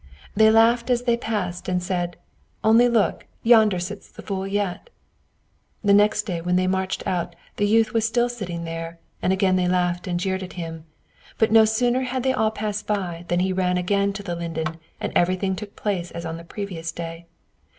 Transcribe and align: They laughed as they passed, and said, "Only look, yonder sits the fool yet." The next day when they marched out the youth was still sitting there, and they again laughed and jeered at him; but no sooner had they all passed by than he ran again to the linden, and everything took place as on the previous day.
They 0.35 0.49
laughed 0.49 0.89
as 0.89 1.03
they 1.03 1.15
passed, 1.15 1.69
and 1.69 1.77
said, 1.83 2.17
"Only 2.63 2.89
look, 2.89 3.27
yonder 3.43 3.77
sits 3.77 4.09
the 4.11 4.23
fool 4.23 4.47
yet." 4.47 4.89
The 5.83 5.93
next 5.93 6.23
day 6.23 6.41
when 6.41 6.55
they 6.55 6.65
marched 6.65 7.05
out 7.05 7.35
the 7.57 7.67
youth 7.67 7.93
was 7.93 8.03
still 8.03 8.27
sitting 8.27 8.63
there, 8.63 8.97
and 9.21 9.29
they 9.31 9.35
again 9.35 9.57
laughed 9.69 10.07
and 10.07 10.19
jeered 10.19 10.41
at 10.41 10.53
him; 10.53 10.85
but 11.37 11.51
no 11.51 11.65
sooner 11.65 12.01
had 12.01 12.23
they 12.23 12.33
all 12.33 12.49
passed 12.49 12.87
by 12.87 13.25
than 13.27 13.41
he 13.41 13.53
ran 13.53 13.77
again 13.77 14.11
to 14.13 14.23
the 14.23 14.33
linden, 14.33 14.79
and 14.99 15.13
everything 15.15 15.55
took 15.55 15.75
place 15.75 16.09
as 16.09 16.25
on 16.25 16.37
the 16.37 16.43
previous 16.43 16.91
day. 16.91 17.27